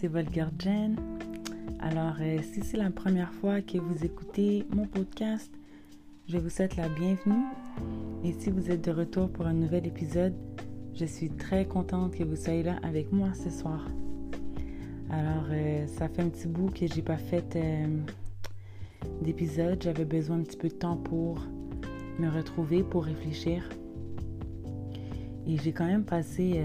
c'est 0.00 0.06
Volker 0.06 0.46
Jen. 0.60 0.96
Alors, 1.80 2.14
euh, 2.20 2.38
si 2.52 2.62
c'est 2.62 2.76
la 2.76 2.90
première 2.90 3.32
fois 3.32 3.60
que 3.60 3.78
vous 3.78 4.04
écoutez 4.04 4.64
mon 4.70 4.86
podcast, 4.86 5.50
je 6.28 6.38
vous 6.38 6.50
souhaite 6.50 6.76
la 6.76 6.88
bienvenue. 6.88 7.42
Et 8.22 8.32
si 8.32 8.50
vous 8.50 8.70
êtes 8.70 8.84
de 8.84 8.92
retour 8.92 9.28
pour 9.28 9.46
un 9.46 9.54
nouvel 9.54 9.86
épisode, 9.86 10.34
je 10.94 11.04
suis 11.04 11.30
très 11.30 11.64
contente 11.64 12.14
que 12.14 12.22
vous 12.22 12.36
soyez 12.36 12.62
là 12.62 12.76
avec 12.84 13.10
moi 13.10 13.32
ce 13.34 13.50
soir. 13.50 13.88
Alors, 15.10 15.46
euh, 15.50 15.86
ça 15.88 16.08
fait 16.08 16.22
un 16.22 16.28
petit 16.28 16.46
bout 16.46 16.70
que 16.70 16.86
j'ai 16.86 17.02
pas 17.02 17.18
fait 17.18 17.56
euh, 17.56 17.86
d'épisode. 19.22 19.82
J'avais 19.82 20.04
besoin 20.04 20.36
un 20.36 20.42
petit 20.42 20.58
peu 20.58 20.68
de 20.68 20.74
temps 20.74 20.96
pour 20.96 21.40
me 22.20 22.28
retrouver, 22.28 22.84
pour 22.84 23.04
réfléchir. 23.04 23.68
Et 25.48 25.56
j'ai 25.56 25.72
quand 25.72 25.86
même 25.86 26.04
passé 26.04 26.62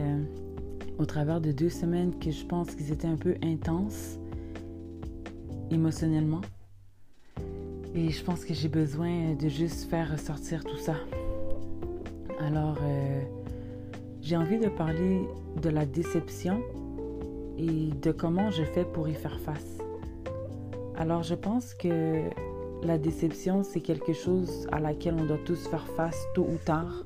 au 1.04 1.06
travers 1.06 1.42
de 1.42 1.52
deux 1.52 1.70
semaines 1.70 2.18
que 2.18 2.32
je 2.32 2.46
pense 2.46 2.74
qu'ils 2.76 2.94
étaient 2.94 3.10
un 3.10 3.18
peu 3.18 3.36
intenses 3.44 4.18
émotionnellement. 5.70 6.40
Et 7.94 8.10
je 8.10 8.24
pense 8.24 8.46
que 8.46 8.54
j'ai 8.54 8.70
besoin 8.70 9.34
de 9.34 9.50
juste 9.50 9.90
faire 9.90 10.10
ressortir 10.14 10.64
tout 10.64 10.78
ça. 10.78 10.96
Alors, 12.40 12.78
euh, 12.82 13.22
j'ai 14.22 14.38
envie 14.38 14.58
de 14.58 14.70
parler 14.70 15.28
de 15.62 15.68
la 15.68 15.86
déception 15.86 16.62
et 17.58 17.90
de 18.02 18.14
comment 18.14 18.50
je 18.50 18.64
fais 18.64 18.86
pour 18.86 19.10
y 19.10 19.14
faire 19.14 19.38
face. 19.42 19.80
Alors, 20.96 21.22
je 21.22 21.36
pense 21.36 21.74
que 21.74 22.22
la 22.82 22.98
déception, 22.98 23.64
c'est 23.64 23.82
quelque 23.82 24.14
chose 24.14 24.70
à 24.72 24.80
laquelle 24.80 25.16
on 25.20 25.26
doit 25.26 25.44
tous 25.44 25.68
faire 25.68 25.86
face 25.98 26.26
tôt 26.34 26.48
ou 26.50 26.56
tard 26.64 27.04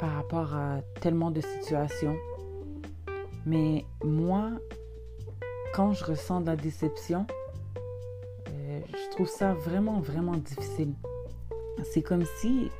par 0.00 0.12
rapport 0.12 0.56
à 0.56 0.80
tellement 1.00 1.30
de 1.30 1.40
situations 1.40 2.16
mais 3.46 3.84
moi, 4.04 4.50
quand 5.72 5.92
je 5.92 6.04
ressens 6.04 6.40
de 6.40 6.46
la 6.46 6.56
déception, 6.56 7.26
euh, 8.48 8.80
je 8.88 9.10
trouve 9.12 9.28
ça 9.28 9.54
vraiment, 9.54 10.00
vraiment 10.00 10.36
difficile. 10.36 10.92
C'est 11.84 12.02
comme 12.02 12.24
si, 12.38 12.70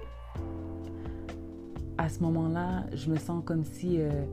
à 1.98 2.08
ce 2.08 2.20
moment-là, 2.24 2.84
je 2.92 3.08
me 3.10 3.16
sens 3.16 3.44
comme 3.44 3.64
si 3.64 3.94
il 3.94 4.00
euh, 4.00 4.24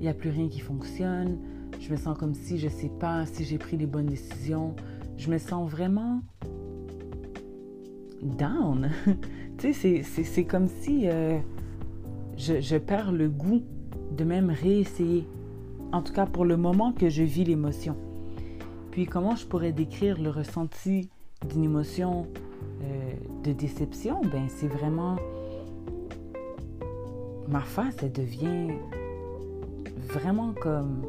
n'y 0.00 0.08
a 0.08 0.14
plus 0.14 0.28
rien 0.28 0.48
qui 0.48 0.60
fonctionne. 0.60 1.38
Je 1.80 1.90
me 1.90 1.96
sens 1.96 2.18
comme 2.18 2.34
si 2.34 2.58
je 2.58 2.66
ne 2.66 2.72
sais 2.72 2.90
pas 3.00 3.24
si 3.24 3.44
j'ai 3.44 3.56
pris 3.56 3.78
les 3.78 3.86
bonnes 3.86 4.06
décisions. 4.06 4.76
Je 5.16 5.30
me 5.30 5.38
sens 5.38 5.70
vraiment 5.70 6.20
down. 8.22 8.90
tu 9.58 9.72
sais, 9.72 10.02
c'est 10.02 10.44
comme 10.44 10.68
si 10.68 11.08
euh, 11.08 11.38
je, 12.36 12.60
je 12.60 12.76
perds 12.76 13.12
le 13.12 13.30
goût 13.30 13.62
de 14.14 14.24
même 14.24 14.50
réessayer 14.50 15.24
en 15.92 16.02
tout 16.02 16.12
cas 16.12 16.26
pour 16.26 16.44
le 16.44 16.56
moment 16.56 16.92
que 16.92 17.08
je 17.08 17.22
vis 17.22 17.44
l'émotion. 17.44 17.96
Puis 18.90 19.06
comment 19.06 19.36
je 19.36 19.46
pourrais 19.46 19.72
décrire 19.72 20.20
le 20.20 20.30
ressenti 20.30 21.08
d'une 21.48 21.64
émotion 21.64 22.26
euh, 22.82 23.12
de 23.44 23.52
déception? 23.52 24.20
Ben 24.22 24.48
c'est 24.48 24.68
vraiment 24.68 25.16
ma 27.48 27.60
face, 27.60 27.96
elle 28.02 28.12
devient 28.12 28.74
vraiment 30.08 30.52
comme 30.60 31.02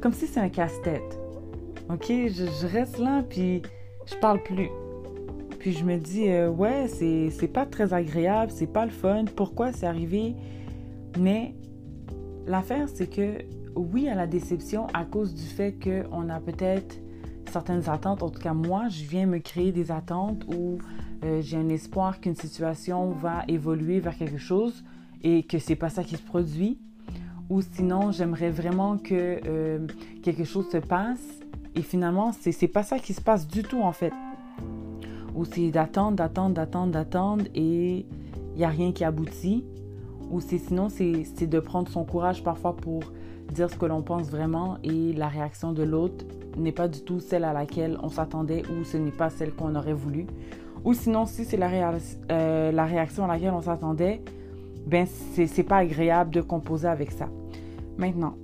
comme 0.00 0.12
si 0.12 0.26
c'est 0.26 0.40
un 0.40 0.50
casse-tête. 0.50 1.18
Ok, 1.90 2.06
je, 2.08 2.66
reste 2.66 2.98
là 2.98 3.22
puis 3.22 3.62
je 4.06 4.14
parle 4.16 4.42
plus. 4.42 4.68
Puis 5.58 5.72
je 5.72 5.84
me 5.84 5.96
dis 5.96 6.28
euh, 6.28 6.50
ouais 6.50 6.88
c'est 6.88 7.30
c'est 7.30 7.48
pas 7.48 7.64
très 7.64 7.94
agréable, 7.94 8.52
c'est 8.54 8.66
pas 8.66 8.84
le 8.84 8.90
fun. 8.90 9.24
Pourquoi 9.34 9.72
c'est 9.72 9.86
arrivé? 9.86 10.34
Mais 11.18 11.54
l'affaire 12.46 12.88
c'est 12.88 13.08
que 13.08 13.38
oui 13.76 14.08
à 14.08 14.14
la 14.14 14.26
déception 14.26 14.86
à 14.94 15.04
cause 15.04 15.34
du 15.34 15.42
fait 15.42 15.74
qu'on 15.82 16.28
a 16.28 16.40
peut-être 16.40 16.96
certaines 17.50 17.88
attentes. 17.88 18.22
En 18.22 18.30
tout 18.30 18.40
cas, 18.40 18.54
moi, 18.54 18.88
je 18.88 19.04
viens 19.04 19.26
me 19.26 19.38
créer 19.38 19.72
des 19.72 19.90
attentes 19.90 20.44
où 20.48 20.78
euh, 21.24 21.40
j'ai 21.40 21.56
un 21.56 21.68
espoir 21.68 22.20
qu'une 22.20 22.34
situation 22.34 23.10
va 23.12 23.44
évoluer 23.48 24.00
vers 24.00 24.16
quelque 24.16 24.38
chose 24.38 24.84
et 25.22 25.44
que 25.44 25.58
c'est 25.58 25.76
pas 25.76 25.88
ça 25.90 26.02
qui 26.04 26.16
se 26.16 26.22
produit. 26.22 26.78
Ou 27.50 27.60
sinon, 27.62 28.10
j'aimerais 28.10 28.50
vraiment 28.50 28.96
que 28.96 29.40
euh, 29.46 29.86
quelque 30.22 30.44
chose 30.44 30.68
se 30.70 30.78
passe 30.78 31.24
et 31.74 31.82
finalement, 31.82 32.32
c'est, 32.32 32.68
pas 32.68 32.82
ça 32.82 32.98
qui 32.98 33.12
se 33.14 33.20
passe 33.20 33.46
du 33.46 33.62
tout 33.62 33.82
en 33.82 33.92
fait. 33.92 34.12
Ou 35.34 35.44
c'est 35.44 35.70
d'attendre, 35.70 36.16
d'attendre, 36.16 36.54
d'attendre, 36.54 36.92
d'attendre 36.92 37.44
et 37.54 38.06
il 38.54 38.58
n'y 38.58 38.64
a 38.64 38.68
rien 38.68 38.92
qui 38.92 39.04
aboutit. 39.04 39.64
Ou 40.30 40.40
sinon, 40.40 40.88
c'est, 40.88 41.24
c'est 41.34 41.46
de 41.46 41.60
prendre 41.60 41.88
son 41.88 42.04
courage 42.04 42.42
parfois 42.42 42.76
pour 42.76 43.02
dire 43.52 43.70
ce 43.70 43.76
que 43.76 43.86
l'on 43.86 44.02
pense 44.02 44.28
vraiment 44.30 44.78
et 44.82 45.12
la 45.12 45.28
réaction 45.28 45.72
de 45.72 45.82
l'autre 45.82 46.24
n'est 46.56 46.72
pas 46.72 46.88
du 46.88 47.00
tout 47.00 47.20
celle 47.20 47.44
à 47.44 47.52
laquelle 47.52 47.98
on 48.02 48.08
s'attendait 48.08 48.62
ou 48.70 48.84
ce 48.84 48.96
n'est 48.96 49.10
pas 49.10 49.30
celle 49.30 49.52
qu'on 49.52 49.74
aurait 49.74 49.92
voulu. 49.92 50.26
Ou 50.84 50.92
sinon, 50.92 51.26
si 51.26 51.44
c'est 51.44 51.56
la, 51.56 51.70
euh, 52.30 52.72
la, 52.72 52.84
réaction 52.84 53.24
à 53.24 53.28
laquelle 53.28 53.52
on 53.52 53.62
s'attendait, 53.62 54.22
ben 54.86 55.06
c'est 55.06 55.62
pas 55.62 55.78
agréable 55.78 56.30
de 56.30 56.42
composer 56.42 56.88
avec 56.88 57.10
ça. 57.10 57.28
Maintenant, 57.96 58.36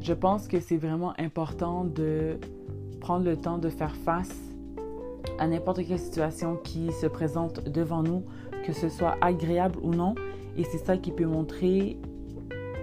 je 0.00 0.12
pense 0.12 0.46
que 0.46 0.60
c'est 0.60 0.76
vraiment 0.76 1.12
important 1.18 1.84
de 1.84 2.38
prendre 3.00 3.24
le 3.24 3.36
temps 3.36 3.58
de 3.58 3.68
faire 3.68 3.96
face 3.96 4.34
à 5.38 5.46
n'importe 5.46 5.84
quelle 5.86 5.98
situation 5.98 6.56
qui 6.62 6.92
se 6.92 7.06
présente 7.06 7.64
devant 7.68 8.02
nous, 8.02 8.22
que 8.64 8.72
ce 8.72 8.88
soit 8.88 9.16
agréable 9.20 9.78
ou 9.82 9.94
non. 9.94 10.14
Et 10.56 10.64
c'est 10.64 10.78
ça 10.78 10.96
qui 10.96 11.10
peut 11.10 11.26
montrer 11.26 11.96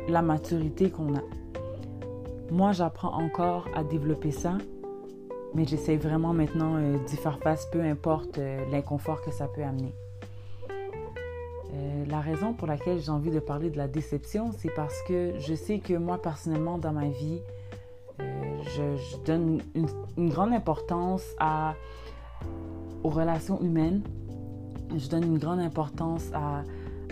la 0.07 0.21
maturité 0.21 0.89
qu'on 0.89 1.15
a. 1.15 1.21
Moi, 2.49 2.71
j'apprends 2.71 3.13
encore 3.13 3.67
à 3.75 3.83
développer 3.83 4.31
ça, 4.31 4.57
mais 5.53 5.65
j'essaie 5.65 5.97
vraiment 5.97 6.33
maintenant 6.33 6.75
euh, 6.75 6.97
d'y 7.05 7.17
faire 7.17 7.39
face, 7.39 7.67
peu 7.71 7.81
importe 7.81 8.37
euh, 8.37 8.63
l'inconfort 8.71 9.21
que 9.21 9.31
ça 9.31 9.47
peut 9.47 9.63
amener. 9.63 9.93
Euh, 11.73 12.05
la 12.07 12.21
raison 12.21 12.53
pour 12.53 12.67
laquelle 12.67 12.99
j'ai 12.99 13.11
envie 13.11 13.31
de 13.31 13.39
parler 13.39 13.69
de 13.69 13.77
la 13.77 13.87
déception, 13.87 14.51
c'est 14.57 14.73
parce 14.73 15.01
que 15.07 15.33
je 15.39 15.53
sais 15.53 15.79
que 15.79 15.93
moi, 15.93 16.21
personnellement, 16.21 16.77
dans 16.77 16.93
ma 16.93 17.09
vie, 17.09 17.41
je, 18.19 19.17
donne 19.25 19.61
une, 19.75 20.29
grande 20.29 20.53
importance 20.53 21.23
à, 21.39 21.75
aux 23.03 23.09
relations 23.09 23.61
humaines. 23.61 24.01
Je 24.95 25.07
donne 25.09 25.23
une 25.23 25.37
grande 25.37 25.59
importance 25.59 26.31
à, 26.33 26.63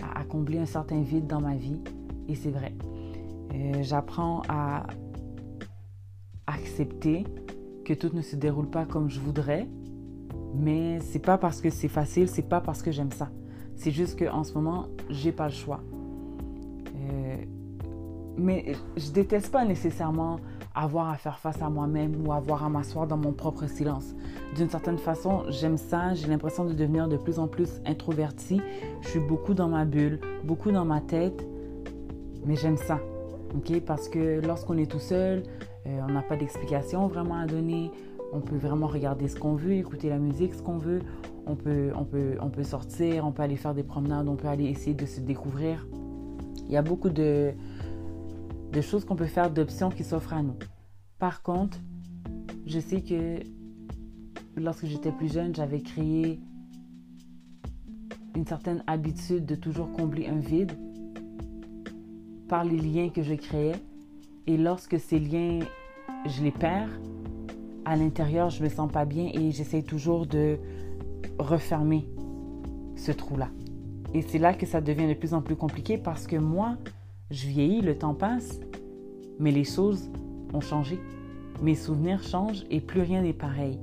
à 0.02 0.24
combler 0.24 0.58
un 0.58 0.66
certain 0.66 1.00
vide 1.00 1.26
dans 1.26 1.40
ma 1.40 1.56
vie. 1.56 1.80
Et 2.28 2.34
c'est 2.34 2.50
vrai. 2.50 2.74
Euh, 3.54 3.82
j'apprends 3.82 4.42
à 4.48 4.86
accepter 6.46 7.24
que 7.84 7.94
tout 7.94 8.10
ne 8.12 8.22
se 8.22 8.36
déroule 8.36 8.68
pas 8.68 8.84
comme 8.84 9.08
je 9.08 9.20
voudrais, 9.20 9.66
mais 10.54 11.00
c'est 11.00 11.20
pas 11.20 11.38
parce 11.38 11.60
que 11.60 11.70
c'est 11.70 11.88
facile, 11.88 12.28
c'est 12.28 12.48
pas 12.48 12.60
parce 12.60 12.82
que 12.82 12.90
j'aime 12.90 13.12
ça. 13.12 13.30
C'est 13.76 13.90
juste 13.90 14.18
qu'en 14.18 14.42
ce 14.42 14.54
moment, 14.54 14.86
j'ai 15.10 15.32
pas 15.32 15.46
le 15.46 15.52
choix. 15.52 15.80
Euh, 16.96 17.36
mais 18.36 18.72
je 18.96 19.10
déteste 19.10 19.52
pas 19.52 19.64
nécessairement 19.64 20.38
avoir 20.76 21.08
à 21.08 21.16
faire 21.16 21.38
face 21.38 21.60
à 21.62 21.70
moi-même 21.70 22.14
ou 22.24 22.32
avoir 22.32 22.62
à 22.62 22.68
m'asseoir 22.68 23.06
dans 23.06 23.16
mon 23.16 23.32
propre 23.32 23.66
silence. 23.66 24.14
D'une 24.54 24.68
certaine 24.68 24.98
façon, 24.98 25.44
j'aime 25.48 25.78
ça, 25.78 26.14
j'ai 26.14 26.28
l'impression 26.28 26.66
de 26.66 26.74
devenir 26.74 27.08
de 27.08 27.16
plus 27.16 27.38
en 27.38 27.48
plus 27.48 27.80
introvertie. 27.86 28.60
Je 29.00 29.08
suis 29.08 29.20
beaucoup 29.20 29.54
dans 29.54 29.68
ma 29.68 29.86
bulle, 29.86 30.20
beaucoup 30.44 30.70
dans 30.70 30.84
ma 30.84 31.00
tête, 31.00 31.44
mais 32.44 32.56
j'aime 32.56 32.76
ça. 32.76 33.00
Parce 33.86 34.08
que 34.08 34.44
lorsqu'on 34.46 34.76
est 34.76 34.90
tout 34.90 34.98
seul, 34.98 35.42
euh, 35.86 36.00
on 36.06 36.12
n'a 36.12 36.20
pas 36.20 36.36
d'explication 36.36 37.06
vraiment 37.06 37.36
à 37.36 37.46
donner. 37.46 37.90
On 38.32 38.40
peut 38.40 38.56
vraiment 38.56 38.86
regarder 38.86 39.28
ce 39.28 39.38
qu'on 39.38 39.54
veut, 39.54 39.72
écouter 39.72 40.10
la 40.10 40.18
musique, 40.18 40.54
ce 40.54 40.62
qu'on 40.62 40.76
veut. 40.76 41.00
On 41.46 41.54
peut, 41.54 41.90
on, 41.96 42.04
peut, 42.04 42.36
on 42.40 42.50
peut 42.50 42.64
sortir, 42.64 43.26
on 43.26 43.32
peut 43.32 43.42
aller 43.42 43.56
faire 43.56 43.72
des 43.72 43.84
promenades, 43.84 44.28
on 44.28 44.36
peut 44.36 44.48
aller 44.48 44.64
essayer 44.64 44.94
de 44.94 45.06
se 45.06 45.20
découvrir. 45.20 45.86
Il 46.66 46.72
y 46.72 46.76
a 46.76 46.82
beaucoup 46.82 47.08
de, 47.08 47.54
de 48.72 48.80
choses 48.80 49.04
qu'on 49.04 49.16
peut 49.16 49.26
faire, 49.26 49.50
d'options 49.50 49.90
qui 49.90 50.04
s'offrent 50.04 50.34
à 50.34 50.42
nous. 50.42 50.56
Par 51.18 51.42
contre, 51.42 51.78
je 52.66 52.80
sais 52.80 53.00
que 53.00 53.40
lorsque 54.56 54.86
j'étais 54.86 55.12
plus 55.12 55.32
jeune, 55.32 55.54
j'avais 55.54 55.80
créé 55.80 56.40
une 58.34 58.46
certaine 58.46 58.82
habitude 58.86 59.46
de 59.46 59.54
toujours 59.54 59.92
combler 59.92 60.26
un 60.26 60.40
vide 60.40 60.72
par 62.48 62.64
les 62.64 62.78
liens 62.78 63.08
que 63.08 63.22
je 63.22 63.34
créais. 63.34 63.76
Et 64.46 64.56
lorsque 64.56 65.00
ces 65.00 65.18
liens, 65.18 65.60
je 66.26 66.42
les 66.42 66.50
perds, 66.50 66.90
à 67.84 67.96
l'intérieur, 67.96 68.50
je 68.50 68.62
me 68.62 68.68
sens 68.68 68.90
pas 68.90 69.04
bien 69.04 69.30
et 69.32 69.52
j'essaie 69.52 69.82
toujours 69.82 70.26
de 70.26 70.58
refermer 71.38 72.06
ce 72.96 73.12
trou-là. 73.12 73.48
Et 74.12 74.22
c'est 74.22 74.38
là 74.38 74.54
que 74.54 74.66
ça 74.66 74.80
devient 74.80 75.06
de 75.06 75.14
plus 75.14 75.34
en 75.34 75.42
plus 75.42 75.56
compliqué 75.56 75.98
parce 75.98 76.26
que 76.26 76.36
moi, 76.36 76.76
je 77.30 77.48
vieillis, 77.48 77.80
le 77.80 77.96
temps 77.96 78.14
passe, 78.14 78.60
mais 79.38 79.50
les 79.50 79.64
choses 79.64 80.10
ont 80.54 80.60
changé. 80.60 80.98
Mes 81.60 81.74
souvenirs 81.74 82.22
changent 82.22 82.64
et 82.70 82.80
plus 82.80 83.00
rien 83.00 83.22
n'est 83.22 83.32
pareil. 83.32 83.78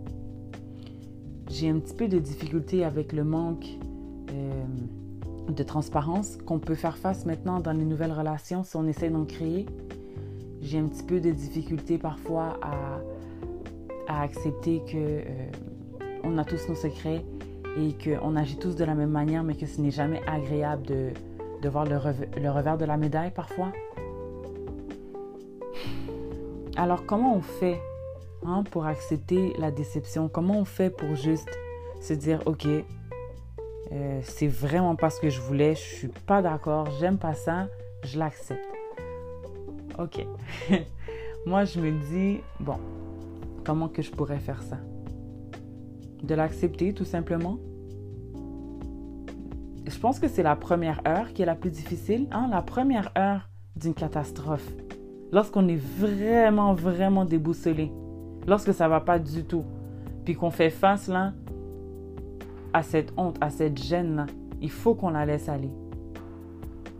J'ai 1.49 1.69
un 1.69 1.79
petit 1.79 1.93
peu 1.93 2.07
de 2.07 2.19
difficulté 2.19 2.83
avec 2.83 3.11
le 3.11 3.23
manque 3.23 3.67
euh, 4.31 4.63
de 5.49 5.63
transparence 5.63 6.37
qu'on 6.37 6.59
peut 6.59 6.75
faire 6.75 6.97
face 6.97 7.25
maintenant 7.25 7.59
dans 7.59 7.73
les 7.73 7.83
nouvelles 7.83 8.13
relations 8.13 8.63
si 8.63 8.75
on 8.77 8.87
essaie 8.87 9.09
d'en 9.09 9.25
créer. 9.25 9.65
j'ai 10.61 10.79
un 10.79 10.87
petit 10.87 11.03
peu 11.03 11.19
de 11.19 11.31
difficulté 11.31 11.97
parfois 11.97 12.59
à, 12.61 13.01
accepter 14.07 14.79
que 14.85 14.95
euh, 14.95 15.23
on 16.23 16.37
a 16.37 16.45
tous 16.45 16.69
nos 16.69 16.75
secrets 16.75 17.25
et 17.77 17.93
qu'on 18.03 18.35
agit 18.35 18.57
tous 18.57 18.75
de 18.75 18.85
la 18.85 18.95
même 18.95 19.09
manière, 19.09 19.43
mais 19.43 19.55
que 19.55 19.65
ce 19.65 19.81
n'est 19.81 19.91
jamais 19.91 20.21
agréable 20.27 20.85
de, 20.85 21.09
de 21.63 21.69
voir 21.69 21.85
le, 21.85 21.97
revers 21.97 22.77
de 22.77 22.85
la 22.85 22.97
médaille 22.97 23.31
parfois. 23.31 23.71
Alors 26.75 27.05
comment 27.05 27.35
on 27.35 27.41
fait 27.41 27.79
hein, 28.45 28.63
pour 28.69 28.85
accepter 28.85 29.53
la 29.57 29.71
déception? 29.71 30.27
Comment 30.27 30.59
on 30.59 30.65
fait 30.65 30.89
pour 30.89 31.15
juste 31.15 31.49
se 32.01 32.13
dire, 32.13 32.41
ok, 32.45 32.67
euh, 32.67 34.19
c'est 34.23 34.47
vraiment 34.47 34.95
pas 34.97 35.09
ce 35.09 35.21
que 35.21 35.29
je 35.29 35.39
voulais, 35.39 35.75
je 35.75 35.81
suis 35.81 36.07
pas 36.09 36.41
d'accord, 36.41 36.89
j'aime 36.99 37.17
pas 37.17 37.33
ça, 37.33 37.67
je 38.03 38.19
l'accepte. 38.19 38.67
Ok. 39.97 40.25
Moi, 41.45 41.63
je 41.65 41.79
me 41.79 41.91
dis, 42.09 42.41
bon, 42.59 42.77
comment 43.63 43.87
que 43.87 44.01
je 44.01 44.11
pourrais 44.11 44.39
faire 44.39 44.61
ça? 44.63 44.77
De 46.23 46.35
l'accepter 46.35 46.93
tout 46.93 47.05
simplement? 47.05 47.57
Je 49.85 49.99
pense 49.99 50.19
que 50.19 50.29
c'est 50.29 50.43
la 50.43 50.55
première 50.55 51.01
heure 51.07 51.33
qui 51.33 51.41
est 51.41 51.45
la 51.45 51.55
plus 51.55 51.69
difficile, 51.69 52.27
hein, 52.31 52.47
la 52.49 52.61
première 52.61 53.11
heure 53.17 53.49
d'une 53.75 53.93
catastrophe. 53.93 54.67
Lorsqu'on 55.31 55.67
est 55.67 55.81
vraiment, 55.99 56.73
vraiment 56.73 57.25
déboussolé, 57.25 57.91
lorsque 58.47 58.73
ça 58.73 58.87
va 58.87 59.01
pas 59.01 59.19
du 59.19 59.43
tout, 59.43 59.65
puis 60.23 60.35
qu'on 60.35 60.51
fait 60.51 60.69
face 60.69 61.07
là 61.07 61.33
à 62.71 62.81
cette 62.81 63.13
honte, 63.17 63.37
à 63.41 63.49
cette 63.49 63.77
gêne 63.77 64.15
là, 64.15 64.25
il 64.61 64.71
faut 64.71 64.95
qu'on 64.95 65.09
la 65.09 65.25
laisse 65.25 65.49
aller. 65.49 65.71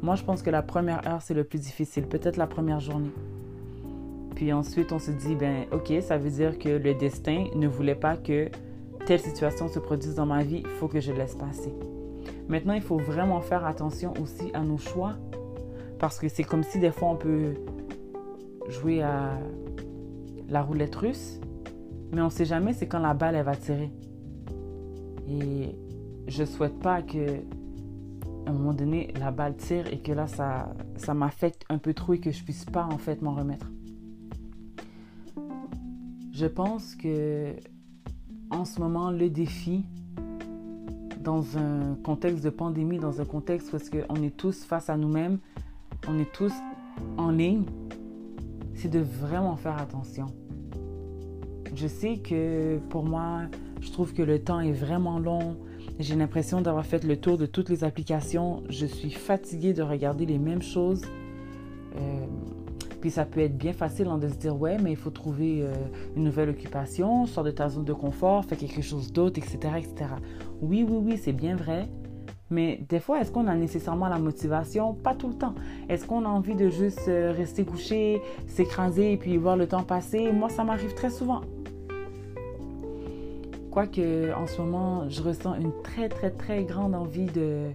Moi, 0.02 0.16
je 0.16 0.24
pense 0.24 0.42
que 0.42 0.50
la 0.50 0.62
première 0.62 1.08
heure, 1.08 1.22
c'est 1.22 1.34
le 1.34 1.46
plus 1.46 1.60
difficile, 1.60 2.06
peut-être 2.08 2.36
la 2.36 2.48
première 2.48 2.82
journée. 2.82 3.14
Puis 4.36 4.52
ensuite, 4.52 4.92
on 4.92 5.00
se 5.00 5.12
dit, 5.12 5.36
ben 5.36 5.66
ok, 5.72 5.94
ça 6.02 6.18
veut 6.18 6.30
dire 6.30 6.60
que 6.60 6.68
le 6.68 6.94
destin 6.96 7.46
ne 7.56 7.68
voulait 7.68 7.96
pas 7.96 8.18
que 8.18 8.50
telle 9.06 9.22
situation 9.22 9.70
se 9.70 9.80
produise 9.80 10.16
dans 10.16 10.26
ma 10.26 10.44
vie, 10.44 10.64
il 10.66 10.72
faut 10.80 10.90
que 10.90 11.00
je 11.00 11.14
laisse 11.14 11.36
passer. 11.36 11.74
Maintenant, 12.48 12.74
il 12.74 12.82
faut 12.82 12.98
vraiment 12.98 13.42
faire 13.42 13.66
attention 13.66 14.14
aussi 14.22 14.52
à 14.54 14.62
nos 14.62 14.78
choix, 14.78 15.14
parce 16.00 16.20
que 16.20 16.28
c'est 16.28 16.44
comme 16.44 16.64
si 16.64 16.80
des 16.80 16.92
fois 16.92 17.10
on 17.10 17.16
peut 17.16 17.54
jouer 18.70 19.02
à 19.02 19.40
la 20.50 20.62
roulette 20.62 20.96
russe, 20.96 21.40
mais 22.12 22.22
on 22.22 22.26
ne 22.26 22.30
sait 22.30 22.46
jamais 22.46 22.74
c'est 22.74 22.88
quand 22.88 23.00
la 23.00 23.14
balle 23.14 23.36
elle 23.36 23.46
va 23.46 23.56
tirer. 23.56 23.92
Et 25.28 25.76
je 26.28 26.44
souhaite 26.44 26.80
pas 26.80 27.02
que 27.02 27.42
un 28.46 28.52
moment 28.52 28.74
donné 28.74 29.14
la 29.20 29.32
balle 29.32 29.56
tire 29.56 29.88
et 29.92 30.00
que 30.00 30.12
là 30.12 30.28
ça 30.28 30.74
ça 30.98 31.14
m'affecte 31.14 31.64
un 31.70 31.78
peu 31.78 31.94
trop 31.94 32.14
et 32.14 32.20
que 32.20 32.32
je 32.32 32.44
puisse 32.44 32.66
pas 32.66 32.86
en 32.86 32.98
fait 32.98 33.22
m'en 33.22 33.34
remettre. 33.34 33.72
Je 36.32 36.46
pense 36.46 36.96
que 36.96 37.54
en 38.50 38.66
ce 38.66 38.80
moment 38.80 39.12
le 39.12 39.30
défi 39.30 39.86
dans 41.24 41.58
un 41.58 41.96
contexte 42.04 42.44
de 42.44 42.50
pandémie, 42.50 43.00
dans 43.00 43.22
un 43.22 43.26
contexte 43.26 43.72
parce 43.72 43.90
qu'on 43.90 44.22
est 44.22 44.36
tous 44.36 44.64
face 44.64 44.90
à 44.90 44.98
nous-mêmes, 44.98 45.40
on 46.08 46.20
est 46.20 46.32
tous 46.32 46.54
en 47.18 47.32
ligne, 47.32 47.64
c'est 48.76 48.90
de 48.90 49.00
vraiment 49.00 49.56
faire 49.56 49.78
attention. 49.78 50.28
Je 51.74 51.88
sais 51.88 52.18
que 52.18 52.78
pour 52.90 53.04
moi, 53.04 53.44
je 53.82 53.92
trouve 53.92 54.14
que 54.14 54.22
le 54.22 54.40
temps 54.40 54.60
est 54.60 54.74
vraiment 54.74 55.18
long. 55.18 55.58
J'ai 56.00 56.16
l'impression 56.16 56.62
d'avoir 56.62 56.86
fait 56.86 57.04
le 57.04 57.18
tour 57.18 57.38
de 57.38 57.46
toutes 57.46 57.70
les 57.70 57.84
applications. 57.84 58.64
Je 58.70 58.86
suis 58.86 59.10
fatiguée 59.10 59.74
de 59.74 59.82
regarder 59.82 60.26
les 60.26 60.38
mêmes 60.38 60.62
choses. 60.62 61.02
Puis 63.04 63.12
ça 63.12 63.26
peut 63.26 63.42
être 63.42 63.58
bien 63.58 63.74
facile 63.74 64.08
de 64.18 64.30
se 64.30 64.36
dire 64.36 64.58
ouais, 64.58 64.78
mais 64.82 64.92
il 64.92 64.96
faut 64.96 65.10
trouver 65.10 65.62
euh, 65.62 65.74
une 66.16 66.24
nouvelle 66.24 66.48
occupation, 66.48 67.26
sors 67.26 67.44
de 67.44 67.52
ta 67.52 67.68
zone 67.68 67.84
de 67.84 67.92
confort, 67.92 68.46
fais 68.46 68.56
quelque 68.56 68.82
chose 68.82 69.12
d'autre, 69.12 69.40
etc., 69.40 69.74
etc. 69.78 70.12
Oui, 70.62 70.86
oui, 70.90 71.00
oui, 71.04 71.18
c'est 71.22 71.34
bien 71.34 71.58
vrai. 71.58 71.90
Mais 72.50 72.80
des 72.88 73.02
fois, 73.02 73.20
est-ce 73.20 73.30
qu'on 73.30 73.48
a 73.48 73.56
nécessairement 73.56 74.08
la 74.08 74.20
motivation? 74.20 74.94
Pas 74.94 75.16
tout 75.16 75.28
le 75.28 75.34
temps. 75.34 75.54
Est-ce 75.90 76.06
qu'on 76.06 76.24
a 76.24 76.30
envie 76.30 76.56
de 76.56 76.70
juste 76.70 77.10
euh, 77.10 77.34
rester 77.36 77.66
couché, 77.66 78.22
s'écraser 78.48 79.12
et 79.12 79.18
puis 79.18 79.36
voir 79.36 79.58
le 79.58 79.68
temps 79.68 79.84
passer? 79.84 80.32
Moi, 80.32 80.48
ça 80.48 80.64
m'arrive 80.64 80.94
très 80.94 81.10
souvent. 81.10 81.42
Quoique 83.70 84.34
en 84.34 84.48
ce 84.48 84.62
moment, 84.62 85.10
je 85.10 85.22
ressens 85.22 85.56
une 85.56 85.74
très 85.84 86.08
très 86.08 86.32
très 86.32 86.64
grande 86.64 86.96
envie 86.96 87.26
de, 87.26 87.66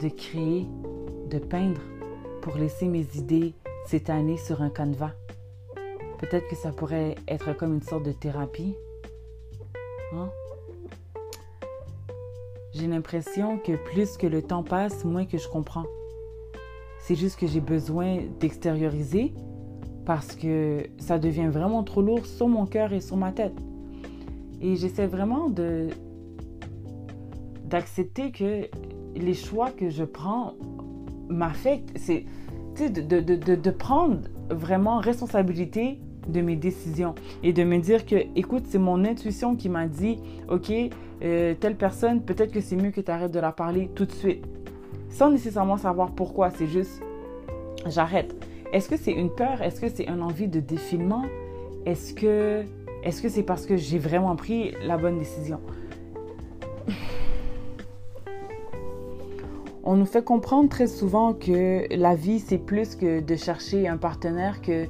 de 0.00 0.08
créer, 0.08 0.66
de 1.30 1.38
peindre 1.38 1.80
pour 2.44 2.56
laisser 2.56 2.88
mes 2.88 3.06
idées 3.14 3.54
s'étaler 3.86 4.36
sur 4.36 4.60
un 4.60 4.68
canevas. 4.68 5.14
Peut-être 6.18 6.46
que 6.46 6.54
ça 6.54 6.72
pourrait 6.72 7.14
être 7.26 7.56
comme 7.56 7.72
une 7.72 7.82
sorte 7.82 8.04
de 8.04 8.12
thérapie. 8.12 8.74
Hein? 10.12 10.28
J'ai 12.74 12.86
l'impression 12.86 13.56
que 13.56 13.72
plus 13.90 14.18
que 14.18 14.26
le 14.26 14.42
temps 14.42 14.62
passe, 14.62 15.06
moins 15.06 15.24
que 15.24 15.38
je 15.38 15.48
comprends. 15.48 15.86
C'est 17.00 17.14
juste 17.14 17.40
que 17.40 17.46
j'ai 17.46 17.60
besoin 17.60 18.18
d'extérioriser 18.40 19.32
parce 20.04 20.36
que 20.36 20.86
ça 20.98 21.18
devient 21.18 21.48
vraiment 21.48 21.82
trop 21.82 22.02
lourd 22.02 22.26
sur 22.26 22.46
mon 22.46 22.66
cœur 22.66 22.92
et 22.92 23.00
sur 23.00 23.16
ma 23.16 23.32
tête. 23.32 23.56
Et 24.60 24.76
j'essaie 24.76 25.06
vraiment 25.06 25.48
de 25.48 25.88
d'accepter 27.64 28.32
que 28.32 28.68
les 29.16 29.34
choix 29.34 29.70
que 29.70 29.88
je 29.88 30.04
prends 30.04 30.52
m'affectent. 31.28 31.92
C'est 31.96 32.24
de, 32.78 33.00
de, 33.00 33.20
de, 33.20 33.54
de, 33.54 33.70
prendre 33.70 34.18
vraiment 34.50 34.98
responsabilité 34.98 36.00
de 36.26 36.40
mes 36.40 36.56
décisions 36.56 37.14
et 37.42 37.52
de 37.52 37.62
me 37.62 37.78
dire 37.78 38.04
que, 38.04 38.16
écoute, 38.34 38.64
c'est 38.66 38.78
mon 38.78 39.04
intuition 39.04 39.54
qui 39.54 39.68
m'a 39.68 39.86
dit, 39.86 40.18
OK, 40.48 40.72
euh, 41.22 41.54
telle 41.54 41.76
personne, 41.76 42.22
peut-être 42.22 42.52
que 42.52 42.60
c'est 42.60 42.76
mieux 42.76 42.90
que 42.90 43.00
tu 43.00 43.10
arrêtes 43.10 43.32
de 43.32 43.38
la 43.38 43.52
parler 43.52 43.90
tout 43.94 44.06
de 44.06 44.12
suite. 44.12 44.44
Sans 45.08 45.30
nécessairement 45.30 45.76
savoir 45.76 46.10
pourquoi, 46.10 46.50
c'est 46.50 46.66
juste, 46.66 47.00
j'arrête. 47.86 48.34
Est-ce 48.72 48.88
que 48.88 48.96
c'est 48.96 49.12
une 49.12 49.30
peur? 49.30 49.62
Est-ce 49.62 49.80
que 49.80 49.88
c'est 49.88 50.04
une 50.04 50.22
envie 50.22 50.48
de 50.48 50.58
défilement? 50.58 51.22
Est-ce 51.86 52.12
que 52.12 52.64
est-ce 53.04 53.20
que 53.20 53.28
c'est 53.28 53.42
parce 53.42 53.66
que 53.66 53.76
j'ai 53.76 53.98
vraiment 53.98 54.34
pris 54.34 54.72
la 54.82 54.96
bonne 54.96 55.18
décision? 55.18 55.60
On 59.94 59.96
nous 59.96 60.06
fait 60.06 60.24
comprendre 60.24 60.68
très 60.68 60.88
souvent 60.88 61.34
que 61.34 61.86
la 61.94 62.16
vie, 62.16 62.40
c'est 62.40 62.58
plus 62.58 62.96
que 62.96 63.20
de 63.20 63.36
chercher 63.36 63.86
un 63.86 63.96
partenaire, 63.96 64.60
que 64.60 64.88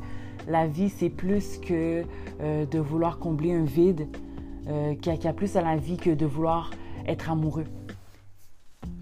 la 0.48 0.66
vie, 0.66 0.88
c'est 0.88 1.10
plus 1.10 1.58
que 1.58 2.04
euh, 2.40 2.64
de 2.64 2.78
vouloir 2.78 3.18
combler 3.18 3.52
un 3.52 3.64
vide, 3.64 4.08
euh, 4.66 4.94
qu'il 4.94 5.14
y, 5.22 5.26
a 5.26 5.34
plus 5.34 5.56
à 5.56 5.60
la 5.60 5.76
vie 5.76 5.98
que 5.98 6.08
de 6.08 6.24
vouloir 6.24 6.70
être 7.06 7.30
amoureux. 7.30 7.66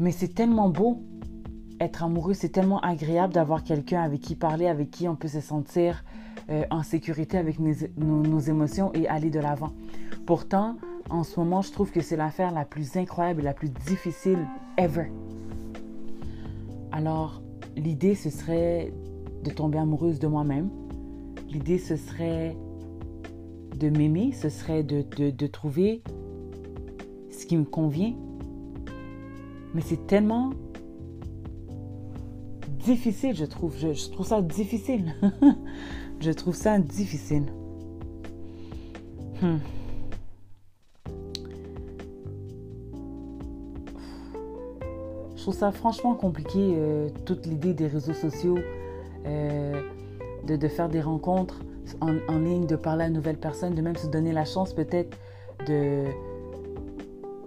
Mais 0.00 0.10
c'est 0.10 0.34
tellement 0.34 0.70
beau 0.70 1.00
être 1.78 2.02
amoureux, 2.02 2.34
c'est 2.34 2.48
tellement 2.48 2.80
agréable 2.80 3.32
d'avoir 3.32 3.62
quelqu'un 3.62 4.02
avec 4.02 4.22
qui 4.22 4.34
parler, 4.34 4.66
avec 4.66 4.90
qui 4.90 5.06
on 5.06 5.14
peut 5.14 5.28
se 5.28 5.40
sentir 5.40 6.02
euh, 6.50 6.64
en 6.72 6.82
sécurité 6.82 7.38
avec 7.38 7.60
nos, 7.60 8.40
émotions 8.40 8.92
et 8.92 9.06
aller 9.06 9.30
de 9.30 9.38
l'avant. 9.38 9.70
Pourtant, 10.26 10.78
en 11.10 11.22
ce 11.22 11.38
moment, 11.38 11.62
je 11.62 11.70
trouve 11.70 11.92
que 11.92 12.00
c'est 12.00 12.16
l'affaire 12.16 12.50
la 12.50 12.64
plus 12.64 12.96
incroyable 12.96 13.42
et 13.42 13.44
la 13.44 13.54
plus 13.54 13.70
difficile 13.70 14.48
ever. 14.76 15.12
Alors, 16.92 17.42
l'idée, 17.76 18.14
ce 18.14 18.30
serait 18.30 18.92
de 19.42 19.50
tomber 19.50 19.78
amoureuse 19.78 20.18
de 20.18 20.26
moi-même. 20.26 20.68
L'idée, 21.48 21.78
ce 21.78 21.96
serait 21.96 22.56
de 23.78 23.88
m'aimer, 23.88 24.32
ce 24.32 24.48
serait 24.48 24.82
de, 24.82 25.02
de, 25.02 25.46
trouver 25.46 26.02
ce 27.30 27.46
qui 27.46 27.56
me 27.56 27.64
convient. 27.64 28.14
Mais 29.74 29.80
c'est 29.80 30.06
tellement 30.06 30.50
difficile, 32.84 33.34
je 33.34 33.46
trouve. 33.46 33.74
je 33.78 34.10
trouve 34.10 34.26
ça 34.26 34.42
difficile. 34.42 35.14
Je 36.20 36.30
trouve 36.30 36.54
ça 36.54 36.78
difficile. 36.78 37.46
Je 45.42 45.46
trouve 45.46 45.58
ça 45.58 45.72
franchement 45.72 46.14
compliqué, 46.14 46.76
euh, 46.76 47.08
toute 47.24 47.46
l'idée 47.46 47.74
des 47.74 47.88
réseaux 47.88 48.12
sociaux, 48.12 48.58
euh, 49.26 49.82
de, 50.46 50.68
faire 50.68 50.88
des 50.88 51.00
rencontres 51.00 51.62
en, 52.00 52.38
ligne, 52.38 52.64
de 52.68 52.76
parler 52.76 53.02
à 53.02 53.06
une 53.08 53.14
nouvelle 53.14 53.38
personne, 53.38 53.74
de 53.74 53.82
même 53.82 53.96
se 53.96 54.06
donner 54.06 54.30
la 54.30 54.44
chance 54.44 54.72
peut-être 54.72 55.18
de, 55.66 56.04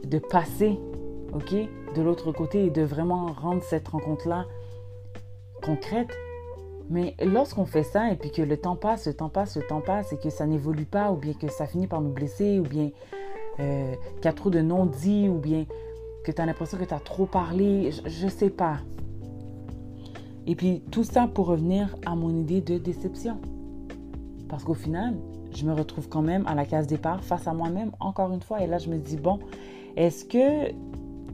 de 0.04 0.20
passer 0.20 0.78
ok, 1.34 1.56
de 1.96 2.02
l'autre 2.02 2.34
côté 2.34 2.66
et 2.66 2.70
de 2.70 2.82
vraiment 2.82 3.28
rendre 3.28 3.64
cette 3.64 3.88
rencontre-là 3.88 4.44
concrète. 5.64 6.12
Mais 6.90 7.16
lorsqu'on 7.24 7.66
fait 7.66 7.84
ça 7.84 8.12
et 8.12 8.18
puis 8.18 8.30
que 8.30 8.42
le 8.42 8.58
temps 8.58 8.75
passe, 8.75 9.08
le 9.08 9.14
temps 9.14 9.30
passe, 9.30 9.56
le 9.56 9.66
temps 9.66 9.80
passe 9.80 10.12
et 10.12 10.18
que 10.18 10.30
ça 10.30 10.46
n'évolue 10.46 10.84
pas 10.84 11.14
ou 11.14 11.16
bien 11.16 11.32
que 11.34 11.48
ça 11.48 11.66
finit 11.66 11.88
par 11.88 12.02
nous 12.02 12.12
blesser 12.12 12.60
ou 12.60 12.64
bien 12.64 12.90
euh, 13.62 13.96
qu'il 14.18 14.25
y 14.25 14.28
a 14.28 14.34
trop 14.34 14.50
de 14.50 14.60
non-dits 14.60 15.30
ou 15.30 15.38
bien 15.38 15.66
que 16.25 16.32
tu 16.32 16.41
as 16.41 16.46
l'impression 16.46 16.77
que 16.77 16.84
tu 16.84 16.94
as 16.94 17.00
trop 17.00 17.27
parlé, 17.27 17.91
je 17.91 18.25
ne 18.25 18.29
sais 18.32 18.50
pas. 18.50 18.79
Et 20.48 20.55
puis 20.55 20.82
tout 20.91 21.03
ça 21.03 21.27
pour 21.27 21.48
revenir 21.48 21.96
à 22.05 22.15
mon 22.15 22.36
idée 22.36 22.62
de 22.62 22.77
déception. 22.77 23.38
Parce 24.50 24.63
qu'au 24.63 24.74
final, 24.74 25.15
je 25.53 25.65
me 25.65 25.74
retrouve 25.74 26.10
quand 26.10 26.22
même 26.22 26.46
à 26.48 26.55
la 26.55 26.65
case 26.65 26.88
départ 26.88 27.24
face 27.24 27.48
à 27.48 27.53
moi-même, 27.53 27.91
encore 28.00 28.32
une 28.32 28.41
fois. 28.41 28.62
Et 28.62 28.67
là, 28.67 28.79
je 28.79 28.89
me 28.89 28.98
dis, 28.98 29.17
bon, 29.17 29.39
est-ce 29.96 30.25
que 30.25 30.74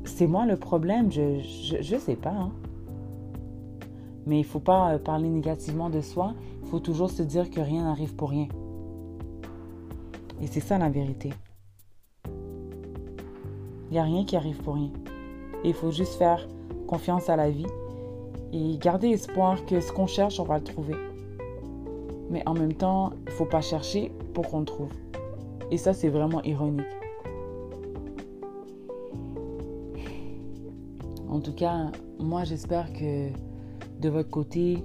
c'est 0.04 0.28
moi 0.28 0.46
le 0.46 0.58
problème? 0.58 1.12
Je 1.12 1.94
ne 1.94 2.00
sais 2.00 2.16
pas. 2.16 2.30
Hein. 2.30 2.52
Mais 4.26 4.38
il 4.38 4.44
ne 4.44 4.48
faut 4.48 4.60
pas 4.60 4.94
euh, 4.94 4.98
parler 5.00 5.30
négativement 5.30 5.90
de 5.90 6.02
soi. 6.02 6.34
Il 6.64 6.70
faut 6.70 6.80
toujours 6.80 7.10
se 7.10 7.24
dire 7.24 7.50
que 7.50 7.60
rien 7.60 7.84
n'arrive 7.84 8.16
pour 8.16 8.30
rien. 8.30 8.48
Et 10.42 10.48
c'est 10.48 10.60
ça 10.60 10.78
la 10.78 10.90
vérité. 10.90 11.32
Il 13.92 13.96
n'y 13.96 14.00
a 14.00 14.04
rien 14.04 14.24
qui 14.24 14.38
arrive 14.38 14.58
pour 14.64 14.76
rien. 14.76 14.90
il 15.66 15.74
faut 15.74 15.92
juste 15.92 16.14
faire 16.14 16.48
confiance 16.88 17.28
à 17.28 17.36
la 17.36 17.50
vie 17.50 17.68
et 18.54 18.78
garder 18.78 19.10
espoir 19.10 19.66
que 19.66 19.82
ce 19.82 19.92
qu'on 19.92 20.08
cherche, 20.08 20.40
on 20.40 20.46
va 20.46 20.60
le 20.60 20.64
trouver. 20.64 20.96
Mais 22.30 22.42
en 22.46 22.54
même 22.54 22.74
temps, 22.74 23.12
il 23.26 23.26
ne 23.26 23.32
faut 23.32 23.46
pas 23.46 23.60
chercher 23.60 24.14
pour 24.34 24.48
qu'on 24.48 24.62
le 24.62 24.66
trouve. 24.66 24.92
Et 25.72 25.78
ça, 25.78 25.92
c'est 25.92 26.08
vraiment 26.08 26.42
ironique. 26.44 26.86
En 31.30 31.42
tout 31.42 31.54
cas, 31.54 31.92
moi, 32.18 32.46
j'espère 32.46 32.94
que 32.94 33.28
de 34.00 34.10
votre 34.10 34.30
côté, 34.30 34.82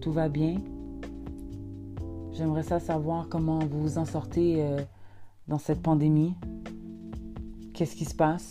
tout 0.00 0.10
va 0.10 0.28
bien. 0.28 0.56
J'aimerais 2.32 2.64
ça 2.64 2.80
savoir 2.80 3.28
comment 3.28 3.60
vous 3.60 3.80
vous 3.80 3.98
en 3.98 4.04
sortez 4.04 4.56
euh, 4.58 4.80
dans 5.46 5.58
cette 5.58 5.82
pandémie. 5.82 6.34
Qu'est-ce 7.78 7.94
qui 7.94 8.06
se 8.06 8.14
passe? 8.16 8.50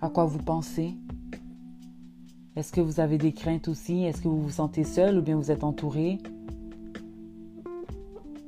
À 0.00 0.08
quoi 0.08 0.26
vous 0.26 0.38
pensez? 0.38 0.94
Est-ce 2.54 2.70
que 2.70 2.80
vous 2.80 3.00
avez 3.00 3.18
des 3.18 3.32
craintes 3.32 3.66
aussi? 3.66 4.04
Est-ce 4.04 4.22
que 4.22 4.28
vous 4.28 4.40
vous 4.40 4.50
sentez 4.50 4.84
seul 4.84 5.18
ou 5.18 5.22
bien 5.22 5.34
vous 5.34 5.50
êtes 5.50 5.64
entouré? 5.64 6.18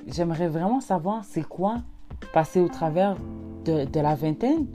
J'aimerais 0.07 0.47
vraiment 0.47 0.81
savoir 0.81 1.25
c'est 1.25 1.43
quoi 1.43 1.79
passer 2.33 2.61
au 2.61 2.69
travers 2.69 3.17
de, 3.65 3.99
la 3.99 4.15
vingtaine. 4.15 4.69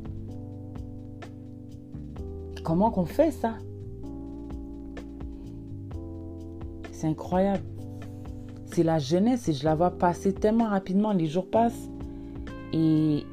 Comment 2.65 2.91
qu'on 2.91 3.05
fait 3.05 3.31
ça? 3.31 3.53
C'est 6.91 7.07
incroyable. 7.07 7.63
C'est 8.65 8.83
la 8.83 8.99
jeunesse 8.99 9.47
et 9.47 9.53
je 9.53 9.63
la 9.63 9.75
vois 9.75 9.91
passer 9.91 10.33
tellement 10.33 10.67
rapidement. 10.67 11.13
Les 11.13 11.27
jours 11.27 11.49
passent 11.49 11.87
et 12.73 13.23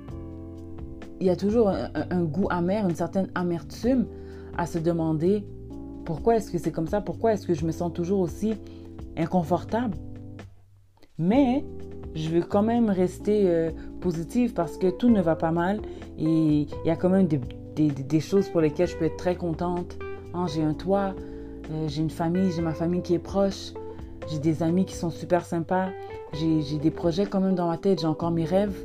il 1.24 1.28
y 1.28 1.30
a 1.30 1.36
toujours 1.36 1.70
un 1.70 2.22
goût 2.22 2.48
amer, 2.50 2.86
une 2.86 2.94
certaine 2.94 3.30
amertume 3.34 4.04
à 4.58 4.66
se 4.66 4.78
demander 4.78 5.42
pourquoi 6.04 6.36
est-ce 6.36 6.50
que 6.50 6.58
c'est 6.58 6.70
comme 6.70 6.86
ça? 6.86 7.00
Pourquoi 7.00 7.32
est-ce 7.32 7.46
que 7.46 7.54
je 7.54 7.64
me 7.64 7.72
sens 7.72 7.94
toujours 7.94 8.20
aussi 8.20 8.52
inconfortable? 9.16 9.96
Mais 11.16 11.64
je 12.14 12.28
veux 12.28 12.42
quand 12.42 12.62
même 12.62 12.90
rester 12.90 13.44
euh, 13.46 13.70
positive 14.02 14.52
parce 14.52 14.76
que 14.76 14.90
tout 14.90 15.08
ne 15.08 15.22
va 15.22 15.34
pas 15.34 15.50
mal 15.50 15.80
et 16.18 16.66
il 16.68 16.68
y 16.84 16.90
a 16.90 16.96
quand 16.96 17.08
même 17.08 17.26
des, 17.26 18.20
choses 18.20 18.50
pour 18.50 18.60
lesquelles 18.60 18.88
je 18.88 18.96
peux 18.98 19.06
être 19.06 19.16
très 19.16 19.34
contente. 19.34 19.96
Hein, 20.34 20.44
j'ai 20.54 20.62
un 20.62 20.74
toit, 20.74 21.14
euh, 21.70 21.88
j'ai 21.88 22.02
une 22.02 22.10
famille, 22.10 22.52
j'ai 22.52 22.60
ma 22.60 22.74
famille 22.74 23.00
qui 23.00 23.14
est 23.14 23.18
proche, 23.18 23.72
j'ai 24.30 24.40
des 24.40 24.62
amis 24.62 24.84
qui 24.84 24.94
sont 24.94 25.10
super 25.10 25.46
sympas, 25.46 25.88
j'ai 26.34 26.76
des 26.76 26.90
projets 26.90 27.24
quand 27.24 27.40
même 27.40 27.54
dans 27.54 27.68
ma 27.68 27.78
tête, 27.78 28.02
j'ai 28.02 28.06
encore 28.06 28.30
mes 28.30 28.44
rêves. 28.44 28.84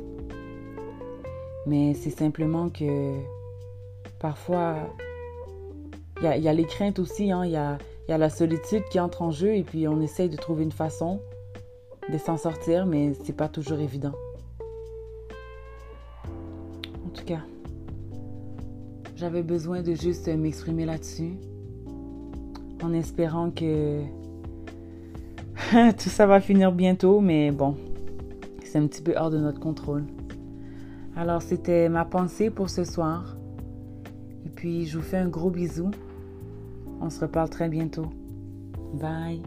Mais 1.66 1.94
c'est 1.94 2.10
simplement 2.10 2.68
que 2.68 3.14
parfois 4.18 4.76
il 6.22 6.42
y 6.42 6.48
a, 6.48 6.52
les 6.52 6.64
craintes 6.64 6.98
aussi, 6.98 7.30
hein. 7.30 7.44
il 7.44 7.52
y, 7.52 7.56
a, 7.56 7.78
y, 8.08 8.12
a, 8.12 8.18
la 8.18 8.28
solitude 8.28 8.82
qui 8.90 9.00
entre 9.00 9.22
en 9.22 9.30
jeu 9.30 9.54
et 9.54 9.62
puis 9.62 9.88
on 9.88 10.00
essaye 10.00 10.28
de 10.28 10.36
trouver 10.36 10.64
une 10.64 10.72
façon 10.72 11.20
de 12.12 12.18
s'en 12.18 12.36
sortir, 12.36 12.84
mais 12.84 13.14
c'est 13.24 13.36
pas 13.36 13.48
toujours 13.48 13.78
évident. 13.78 14.12
En 17.06 17.08
tout 17.14 17.24
cas, 17.24 17.40
j'avais 19.16 19.42
besoin 19.42 19.82
de 19.82 19.94
juste 19.94 20.28
m'exprimer 20.28 20.84
là-dessus 20.84 21.34
en 22.82 22.92
espérant 22.92 23.50
que 23.50 24.02
tout 25.92 26.08
ça 26.08 26.26
va 26.26 26.40
finir 26.40 26.72
bientôt, 26.72 27.20
mais 27.20 27.50
bon, 27.50 27.76
c'est 28.64 28.78
un 28.78 28.86
petit 28.86 29.02
peu 29.02 29.14
hors 29.16 29.30
de 29.30 29.38
notre 29.38 29.60
contrôle. 29.60 30.04
Alors, 31.16 31.42
c'était 31.42 31.88
ma 31.88 32.04
pensée 32.04 32.50
pour 32.50 32.70
ce 32.70 32.84
soir. 32.84 33.36
Et 34.46 34.48
puis, 34.48 34.86
je 34.86 34.98
vous 34.98 35.04
fais 35.04 35.18
un 35.18 35.28
gros 35.28 35.50
bisou. 35.50 35.90
On 37.00 37.10
se 37.10 37.20
reparle 37.20 37.50
très 37.50 37.68
bientôt. 37.68 38.06
Bye. 38.94 39.42